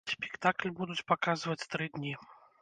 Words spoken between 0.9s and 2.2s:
паказваць тры дні.